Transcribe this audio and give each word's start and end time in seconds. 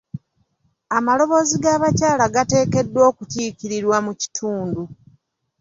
Amaloboozi 0.97 1.55
g'abakyala 1.63 2.25
gateekeddwa 2.35 3.01
okukiikirirwa 3.09 3.97
mu 4.05 4.13
kitundu. 4.21 4.81